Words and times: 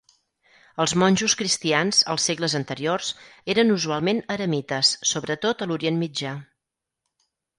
Els 0.83 0.93
monjos 1.01 1.35
cristians 1.41 1.99
als 2.13 2.25
segles 2.29 2.55
anteriors 2.61 3.11
eren 3.55 3.75
usualment 3.75 4.23
eremites, 4.37 4.93
sobretot 5.13 5.61
a 5.61 5.71
l'Orient 5.73 6.01
Mitjà. 6.05 6.35